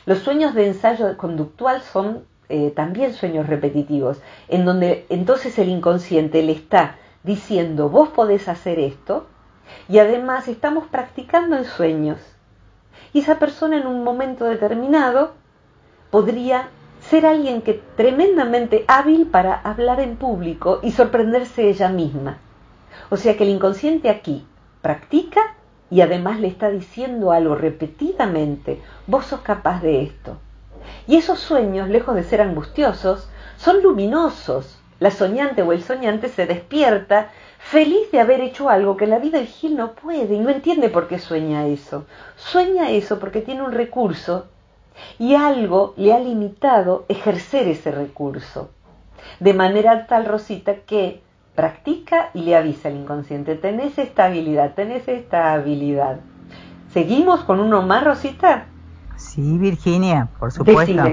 [0.06, 6.44] Los sueños de ensayo conductual son eh, también sueños repetitivos, en donde entonces el inconsciente
[6.44, 9.28] le está diciendo, vos podés hacer esto,
[9.90, 12.20] y además estamos practicando en sueños.
[13.14, 15.34] Y esa persona en un momento determinado
[16.12, 22.38] podría ser alguien que tremendamente hábil para hablar en público y sorprenderse ella misma.
[23.10, 24.46] O sea que el inconsciente aquí
[24.82, 25.56] practica
[25.90, 30.38] y además le está diciendo algo repetidamente, vos sos capaz de esto.
[31.08, 34.80] Y esos sueños, lejos de ser angustiosos, son luminosos.
[35.00, 39.40] La soñante o el soñante se despierta feliz de haber hecho algo que la vida
[39.40, 42.06] el Gil no puede y no entiende por qué sueña eso.
[42.36, 44.46] Sueña eso porque tiene un recurso
[45.20, 48.70] y algo le ha limitado ejercer ese recurso.
[49.40, 51.22] De manera tal, Rosita, que
[51.56, 56.20] practica y le avisa al inconsciente, tenés esta habilidad, tenés esta habilidad.
[56.92, 58.68] ¿Seguimos con uno más, Rosita?
[59.36, 61.04] Sí, Virginia, por supuesto.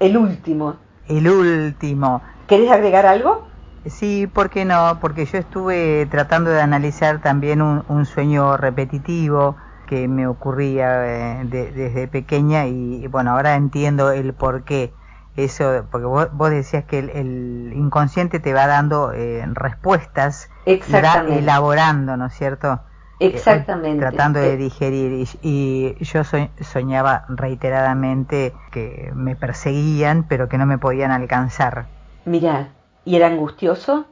[0.00, 0.74] El último.
[1.06, 2.20] El último.
[2.48, 3.46] ¿Querés agregar algo?
[3.86, 4.98] Sí, ¿por qué no?
[5.00, 9.56] Porque yo estuve tratando de analizar también un, sueño repetitivo
[9.86, 14.92] que me ocurría eh, desde pequeña y bueno, ahora entiendo el por qué
[15.36, 20.50] eso, porque vos, decías que el, inconsciente te va dando eh, respuestas,
[20.92, 22.80] va elaborando, ¿no es cierto?
[23.20, 24.00] Eh, Exactamente.
[24.00, 25.28] tratando de eh, digerir.
[25.42, 26.22] Y, yo
[26.60, 31.86] soñaba reiteradamente que me perseguían, pero que no me podían alcanzar.
[32.24, 32.68] Mira,
[33.04, 34.06] ¿y era angustioso?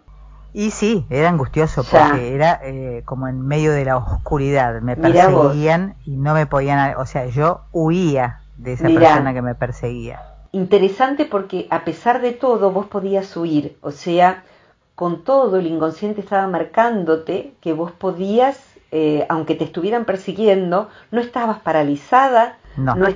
[0.53, 2.61] Y sí, era angustioso porque era
[3.05, 4.81] como en medio de la oscuridad.
[4.81, 9.55] Me perseguían y no me podían, o sea, yo huía de esa persona que me
[9.55, 10.21] perseguía
[10.53, 14.45] interesante porque a pesar de todo vos podías huir, o sea,
[14.95, 21.21] con todo el inconsciente estaba marcándote que vos podías, eh, aunque te estuvieran persiguiendo, no
[21.21, 23.07] estabas paralizada, no, no,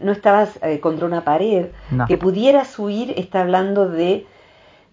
[0.00, 1.66] no estabas eh, contra una pared,
[2.08, 4.26] que pudieras huir está hablando de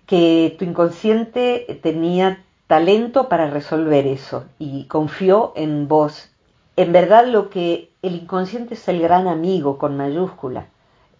[0.05, 6.29] que tu inconsciente tenía talento para resolver eso y confió en vos.
[6.75, 10.67] En verdad lo que el inconsciente es el gran amigo con mayúscula.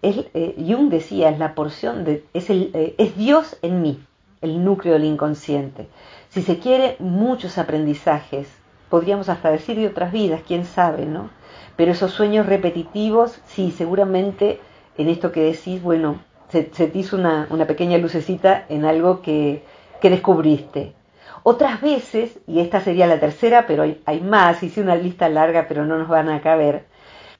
[0.02, 4.00] Eh, Jung decía, es la porción de, es, el, eh, es Dios en mí,
[4.42, 5.88] el núcleo del inconsciente.
[6.30, 8.48] Si se quiere, muchos aprendizajes,
[8.92, 11.32] podríamos hasta decir de otras vidas, quién sabe, ¿no?
[11.76, 14.60] Pero esos sueños repetitivos, sí, seguramente
[15.00, 19.64] en esto que decís, bueno, se, te hizo una, una, pequeña lucecita en algo que,
[20.00, 20.94] que descubriste.
[21.42, 25.66] Otras veces, y esta sería la tercera, pero hay, hay más, hice una lista larga,
[25.68, 26.86] pero no nos van a caber,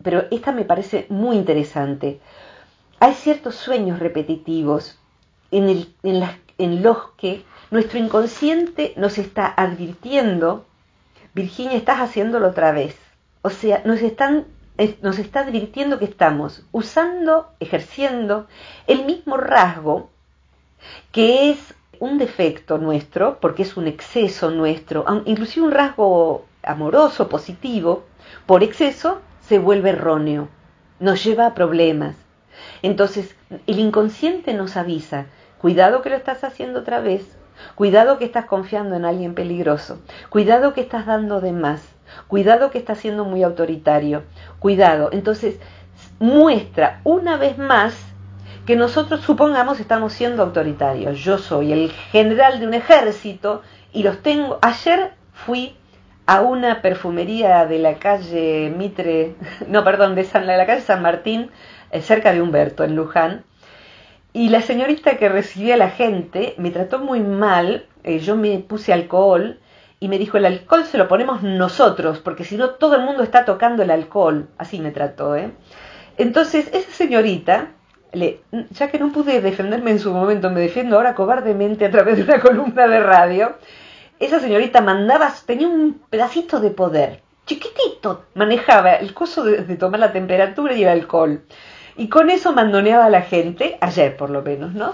[0.02, 2.20] pero esta me parece muy interesante.
[3.00, 5.00] Hay ciertos sueños repetitivos
[5.52, 10.66] en, los que nuestro inconsciente nos está advirtiendo,
[11.34, 12.96] Virginia, estás haciéndolo otra vez.
[13.42, 14.46] O sea, nos, están,
[15.02, 18.48] nos está advirtiendo que estamos usando, ejerciendo
[18.88, 20.10] el mismo rasgo
[21.12, 28.06] que es un defecto nuestro, porque es un exceso nuestro, inclusive un rasgo amoroso, positivo,
[28.46, 30.50] por exceso se vuelve erróneo,
[31.00, 32.16] nos lleva a problemas.
[32.82, 33.36] Entonces,
[33.68, 35.28] el inconsciente nos avisa,
[35.60, 37.38] cuidado que lo estás haciendo otra vez,
[37.76, 41.84] cuidado que estás confiando en alguien peligroso, cuidado que estás dando de más,
[42.28, 44.24] cuidado que estás siendo muy autoritario,
[44.60, 45.10] cuidado.
[45.12, 45.60] Entonces,
[46.20, 47.96] muestra una vez más
[48.66, 51.20] que nosotros supongamos estamos siendo autoritarios.
[51.20, 54.60] Yo soy el general de un ejército y los tengo.
[54.62, 55.76] Ayer fui
[56.26, 59.36] a una perfumería de la calle Mitre,
[59.68, 61.50] no, perdón, de, San, de la calle San Martín,
[61.92, 63.44] eh, cerca de Humberto, en Luján,
[64.34, 68.60] y la señorita que recibía a la gente me trató muy mal, eh, yo me
[68.60, 69.60] puse alcohol
[70.00, 73.24] y me dijo, el alcohol se lo ponemos nosotros, porque si no todo el mundo
[73.24, 75.52] está tocando el alcohol, así me trató, ¿eh?
[76.18, 77.70] Entonces, esa señorita,
[78.14, 78.42] le,
[78.72, 82.24] ya que no pude defenderme en su momento, me defiendo ahora cobardemente a través de
[82.24, 83.56] una columna de radio,
[84.20, 90.00] esa señorita mandaba, tenía un pedacito de poder, chiquitito, manejaba el coso de, de tomar
[90.00, 91.44] la temperatura y el alcohol.
[91.98, 94.94] Y con eso mandoneaba a la gente, ayer por lo menos, ¿no?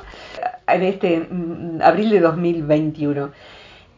[0.68, 3.32] En este mm, abril de 2021.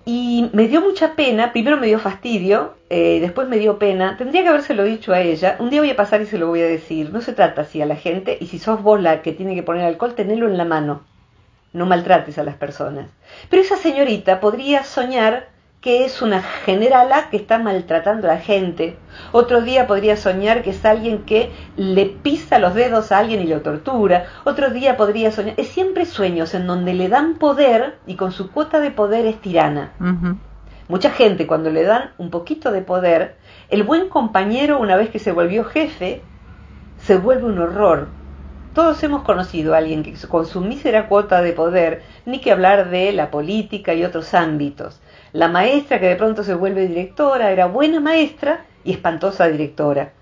[0.06, 4.42] Y me dio mucha pena, primero me dio fastidio, eh, después me dio pena, tendría
[4.42, 6.68] que habérselo dicho a ella, un día voy a pasar y se lo voy a
[6.68, 9.54] decir, no se trata así a la gente, y si sos vos la que tiene
[9.54, 11.04] que poner alcohol, tenelo en la mano,
[11.74, 13.10] no maltrates a las personas.
[13.50, 15.50] Pero esa señorita podría soñar
[15.82, 18.98] que es una generala que está maltratando a la gente.
[19.32, 23.48] Otro día podría soñar que es alguien que le pisa los dedos a alguien y
[23.48, 24.26] lo tortura.
[24.44, 25.54] Otro día podría soñar.
[25.58, 29.40] Es siempre sueños en donde le dan poder y con su cuota de poder es
[29.40, 29.94] tirana.
[30.90, 33.36] Mucha gente cuando le dan un poquito de poder,
[33.70, 36.24] el buen compañero una vez que se volvió jefe,
[36.98, 38.08] se vuelve un horror.
[38.74, 42.90] Todos hemos conocido a alguien que con su mísera cuota de poder, ni que hablar
[42.90, 45.00] de la política y otros ámbitos,
[45.32, 50.14] la maestra que de pronto se vuelve directora era buena maestra y espantosa directora.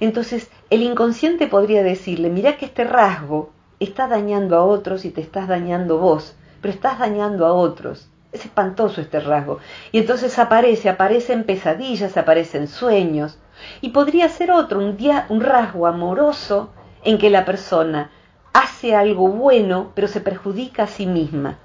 [0.00, 3.50] Entonces, el inconsciente podría decirle, mira que este rasgo
[3.80, 8.08] está dañando a otros y te estás dañando vos, pero estás dañando a otros.
[8.32, 9.60] Es espantoso este rasgo.
[9.92, 13.38] Y entonces aparece, aparece en pesadillas, aparece en sueños.
[13.80, 16.70] Y podría ser otro, un, día, un rasgo amoroso
[17.04, 18.10] en que la persona
[18.52, 21.58] hace algo bueno, pero se perjudica a sí misma.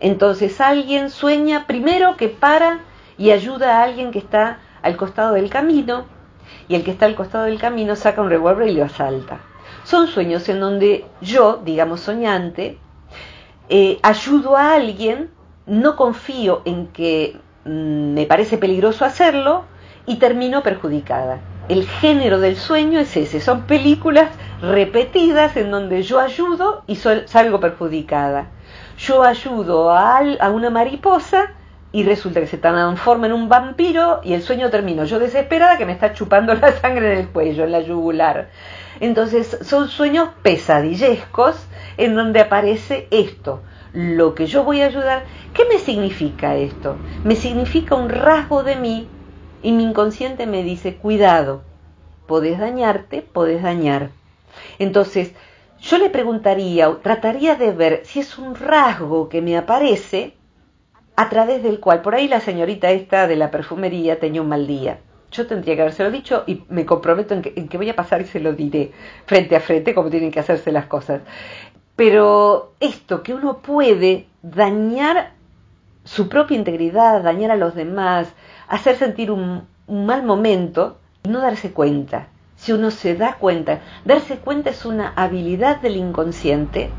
[0.00, 2.80] Entonces alguien sueña primero que para
[3.18, 6.04] y ayuda a alguien que está al costado del camino
[6.68, 9.40] y el que está al costado del camino saca un revólver y lo asalta.
[9.84, 12.78] Son sueños en donde yo, digamos soñante,
[13.68, 15.30] eh, ayudo a alguien,
[15.66, 19.64] no confío en que mm, me parece peligroso hacerlo
[20.06, 21.40] y termino perjudicada.
[21.68, 24.28] El género del sueño es ese, son películas
[24.60, 28.50] repetidas en donde yo ayudo y salgo perjudicada
[28.98, 30.20] yo ayudo a,
[30.52, 31.52] una mariposa
[31.92, 35.86] y resulta que se transforma en un vampiro y el sueño termino yo desesperada que
[35.86, 38.48] me está chupando la sangre en el cuello, en la yugular.
[39.00, 41.56] Entonces son sueños pesadillescos
[41.96, 45.24] en donde aparece esto, lo que yo voy a ayudar.
[45.52, 46.96] ¿Qué me significa esto?
[47.24, 49.08] Me significa un rasgo de mí
[49.62, 51.62] y mi inconsciente me dice, cuidado,
[52.26, 54.10] podés dañarte, podés dañar.
[54.78, 55.32] Entonces,
[55.80, 60.34] yo le preguntaría trataría de ver si es un rasgo que me aparece
[61.16, 64.66] a través del cual, por ahí la señorita esta de la perfumería tenía un mal
[64.66, 64.98] día.
[65.32, 68.20] Yo tendría que habérselo dicho y me comprometo en que, en que voy a pasar
[68.20, 68.92] y se lo diré
[69.24, 71.22] frente a frente como tienen que hacerse las cosas.
[71.96, 75.32] Pero esto, que uno puede dañar
[76.04, 78.28] su propia integridad, dañar a los demás,
[78.68, 82.28] hacer sentir un, un mal momento y no darse cuenta
[82.66, 83.80] si uno se da cuenta.
[84.04, 86.90] Darse cuenta es una habilidad del inconsciente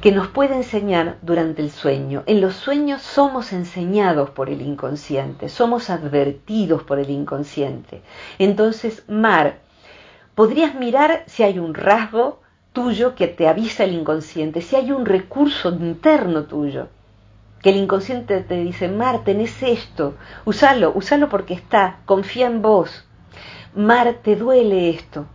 [0.00, 2.22] que nos puede enseñar durante el sueño.
[2.26, 8.02] En los sueños somos enseñados por el inconsciente, somos advertidos por el inconsciente.
[8.38, 9.58] Entonces, Mar,
[10.36, 12.40] podrías mirar si hay un rasgo
[12.72, 16.86] tuyo que te avisa el inconsciente, si hay un recurso interno tuyo,
[17.62, 20.14] que el inconsciente te dice, Mar, tenés esto,
[20.44, 23.09] usalo, usalo porque está, confía en vos.
[23.74, 25.26] Mar, te duele esto,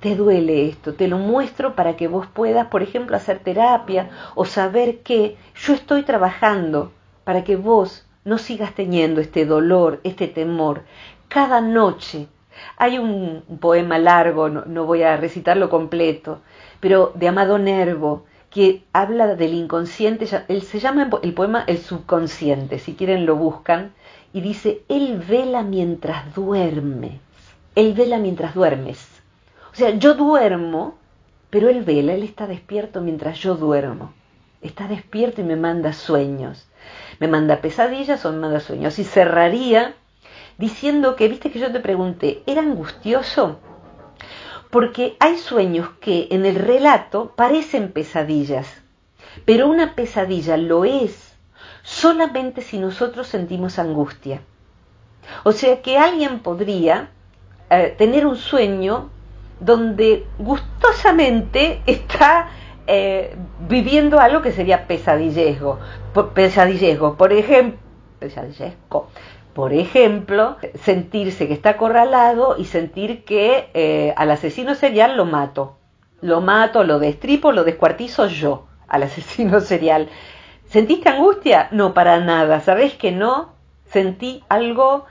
[0.00, 4.46] te duele esto, te lo muestro para que vos puedas, por ejemplo, hacer terapia o
[4.46, 6.92] saber que yo estoy trabajando
[7.24, 10.84] para que vos no sigas teniendo este dolor, este temor.
[11.28, 12.28] Cada noche
[12.78, 16.40] hay un poema largo, no, voy a recitarlo completo,
[16.80, 22.78] pero de Amado Nervo, que habla del inconsciente, él se llama el poema El subconsciente,
[22.78, 23.92] si quieren lo buscan,
[24.32, 27.20] y dice, Él vela mientras duerme.
[27.76, 29.06] Él vela mientras duermes.
[29.70, 30.96] O sea, yo duermo,
[31.50, 34.12] pero Él vela, Él está despierto mientras yo duermo.
[34.62, 36.66] Está despierto y me manda sueños.
[37.20, 38.98] Me manda pesadillas o me manda sueños.
[38.98, 39.94] Y cerraría
[40.56, 43.60] diciendo que, viste que yo te pregunté, ¿era angustioso?
[44.70, 48.66] Porque hay sueños que en el relato parecen pesadillas,
[49.44, 51.34] pero una pesadilla lo es
[51.82, 54.40] solamente si nosotros sentimos angustia.
[55.44, 57.10] O sea que alguien podría
[57.70, 59.10] eh, tener un sueño
[59.60, 62.48] donde gustosamente está
[62.86, 63.36] eh,
[63.68, 65.78] viviendo algo que sería pesadillesco.
[66.12, 66.30] Por,
[67.16, 67.78] por ejemplo.
[69.56, 75.78] Por ejemplo, sentirse que está acorralado y sentir que eh, al asesino serial lo mato.
[76.20, 80.08] Lo mato, lo destripo, lo descuartizo yo al asesino serial.
[80.66, 81.68] ¿Sentiste angustia?
[81.70, 82.60] No, para nada.
[82.60, 83.54] ¿Sabes que no?
[83.86, 85.06] Sentí algo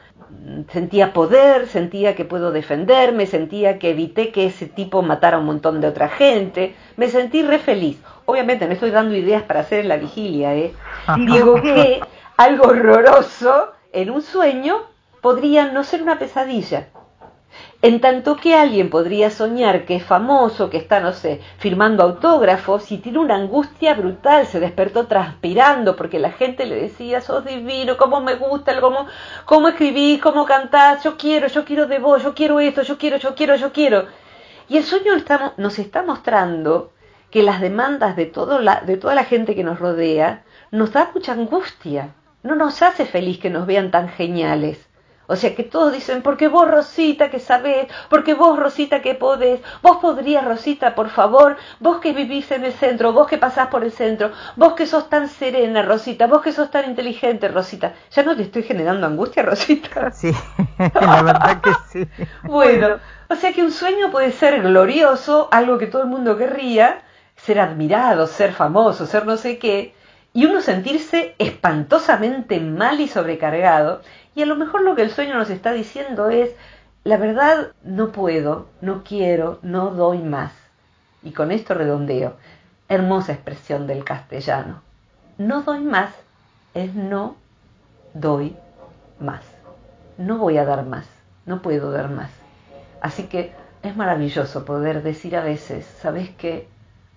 [0.71, 5.45] sentía poder, sentía que puedo defenderme, sentía que evité que ese tipo matara a un
[5.45, 8.01] montón de otra gente, me sentí re feliz.
[8.25, 10.73] Obviamente me estoy dando ideas para hacer en la vigilia, ¿eh?
[11.25, 12.01] Digo que
[12.37, 14.81] algo horroroso en un sueño
[15.21, 16.87] podría no ser una pesadilla,
[17.85, 22.91] en tanto que alguien podría soñar que es famoso, que está, no sé, firmando autógrafos
[22.91, 27.95] y tiene una angustia brutal, se despertó transpirando porque la gente le decía, sos divino,
[27.95, 29.05] cómo me gusta, cómo,
[29.45, 33.17] cómo escribís, cómo cantás, yo quiero, yo quiero de vos, yo quiero esto, yo quiero,
[33.17, 34.07] yo quiero, yo quiero.
[34.67, 35.13] Y el sueño
[35.57, 36.91] nos está mostrando
[37.29, 41.11] que las demandas de, todo la, de toda la gente que nos rodea nos da
[41.13, 44.89] mucha angustia, no nos hace feliz que nos vean tan geniales.
[45.27, 49.61] O sea que todos dicen, porque vos Rosita que sabés, porque vos Rosita que podés,
[49.81, 53.83] vos podrías Rosita, por favor, vos que vivís en el centro, vos que pasás por
[53.83, 57.93] el centro, vos que sos tan serena Rosita, vos que sos tan inteligente Rosita.
[58.11, 60.11] ¿Ya no te estoy generando angustia Rosita?
[60.11, 60.31] Sí,
[60.77, 62.07] la verdad que sí.
[62.43, 62.99] bueno,
[63.29, 67.01] o sea que un sueño puede ser glorioso, algo que todo el mundo querría,
[67.35, 69.93] ser admirado, ser famoso, ser no sé qué,
[70.33, 74.01] y uno sentirse espantosamente mal y sobrecargado
[74.35, 76.51] y a lo mejor lo que el sueño nos está diciendo es,
[77.03, 80.51] la verdad no puedo, no quiero, no doy más.
[81.23, 82.35] Y con esto redondeo.
[82.89, 84.81] Hermosa expresión del castellano.
[85.37, 86.11] No doy más
[86.75, 87.37] es no
[88.13, 88.55] doy
[89.19, 89.41] más.
[90.17, 91.07] No voy a dar más,
[91.45, 92.29] no puedo dar más.
[93.01, 96.67] Así que es maravilloso poder decir a veces, ¿sabes qué?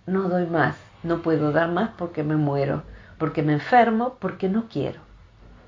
[0.07, 2.83] No doy más, no puedo dar más porque me muero,
[3.19, 5.01] porque me enfermo, porque no quiero.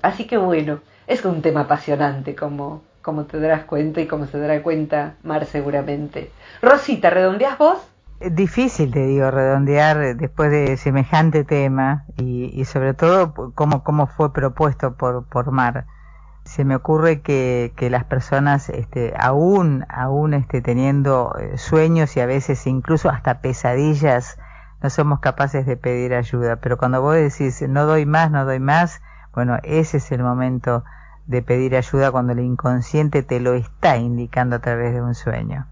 [0.01, 0.79] Así que bueno,
[1.11, 5.45] es un tema apasionante, como, como te darás cuenta y como se dará cuenta Mar
[5.45, 6.31] seguramente.
[6.61, 7.85] Rosita, ¿redondeas vos?
[8.21, 14.93] Difícil, te digo, redondear después de semejante tema y, sobre todo cómo, cómo fue propuesto
[14.93, 15.85] por, por Mar.
[16.45, 22.21] Se me ocurre que, que las personas, este, aún, aún este, teniendo eh, sueños y
[22.21, 24.37] a veces incluso hasta pesadillas,
[24.81, 26.55] no somos capaces de pedir ayuda.
[26.57, 29.01] Pero cuando vos decís, no doy más, no doy más,
[29.33, 30.85] bueno, ese es el momento
[31.27, 35.67] de pedir ayuda cuando el inconsciente te lo está indicando a través de un sueño.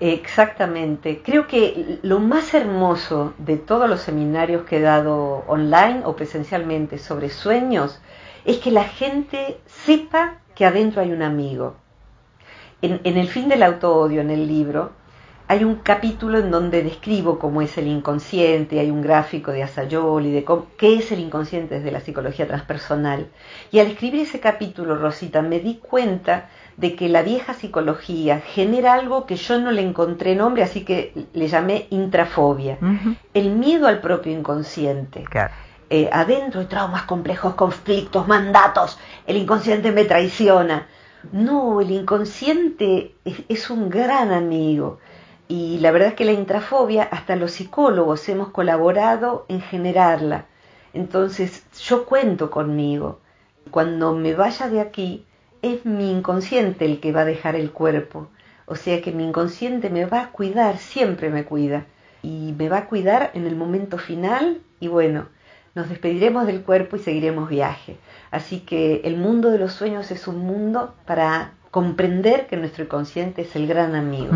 [0.00, 1.22] Exactamente.
[1.24, 6.98] Creo que lo más hermoso de todos los seminarios que he dado online o presencialmente
[6.98, 8.00] sobre sueños
[8.44, 11.76] es que la gente sepa que adentro hay un amigo.
[12.82, 14.92] En, en el fin del auto-odio, en el libro,
[15.48, 20.26] hay un capítulo en donde describo cómo es el inconsciente, hay un gráfico de Asayol
[20.26, 20.44] y de
[20.76, 23.28] qué es el inconsciente desde la psicología transpersonal.
[23.70, 28.94] Y al escribir ese capítulo, Rosita, me di cuenta de que la vieja psicología genera
[28.94, 32.78] algo que yo no le encontré nombre, así que le llamé intrafobia,
[33.32, 35.24] el miedo al propio inconsciente.
[35.88, 40.88] Eh, adentro hay traumas complejos, conflictos, mandatos, el inconsciente me traiciona.
[41.30, 44.98] No, el inconsciente es un gran amigo
[45.48, 50.46] y la verdad es que la intrafobia, hasta los psicólogos hemos colaborado en generarla.
[50.92, 53.20] Entonces yo cuento conmigo.
[53.70, 55.24] Cuando me vaya de aquí,
[55.62, 58.28] es mi inconsciente el que va a dejar el cuerpo.
[58.66, 61.86] O sea que mi inconsciente me va a cuidar, siempre me cuida.
[62.22, 65.26] Y me va a cuidar en el momento final y bueno,
[65.76, 67.98] nos despediremos del cuerpo y seguiremos viaje.
[68.32, 73.42] Así que el mundo de los sueños es un mundo para comprender que nuestro inconsciente
[73.42, 74.32] es el gran amigo.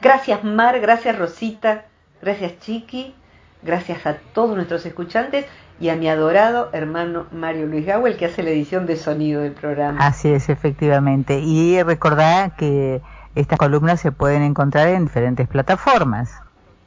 [0.00, 1.86] Gracias Mar, gracias Rosita,
[2.22, 3.14] gracias Chiqui,
[3.62, 5.46] gracias a todos nuestros escuchantes
[5.80, 9.52] y a mi adorado hermano Mario Luis el que hace la edición de sonido del
[9.52, 9.98] programa.
[10.04, 11.40] Así es, efectivamente.
[11.40, 13.00] Y recordad que
[13.34, 16.30] estas columnas se pueden encontrar en diferentes plataformas.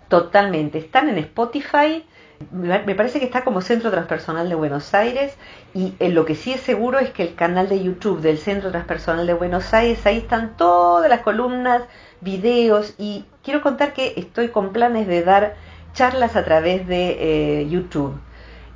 [0.08, 2.06] Totalmente, están en Spotify,
[2.52, 5.36] me parece que está como Centro Transpersonal de Buenos Aires
[5.74, 8.72] y eh, lo que sí es seguro es que el canal de YouTube del Centro
[8.72, 11.84] Transpersonal de Buenos Aires, ahí están todas las columnas
[12.22, 15.56] videos y quiero contar que estoy con planes de dar
[15.94, 17.18] charlas a través de
[17.62, 18.14] eh, YouTube